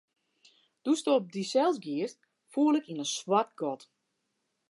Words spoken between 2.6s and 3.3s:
ik yn in